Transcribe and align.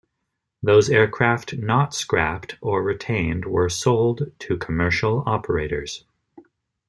Those 0.63 0.89
aircraft 0.89 1.53
not 1.57 1.93
scrapped 1.93 2.55
or 2.59 2.81
retained 2.81 3.45
were 3.45 3.69
sold 3.69 4.31
to 4.39 4.57
commercial 4.57 5.21
operators. 5.27 6.05